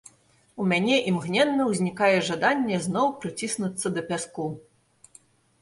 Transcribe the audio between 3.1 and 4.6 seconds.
прыціснуцца да пяску.